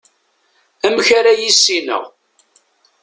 [0.87, 2.03] amek ara yissineɣ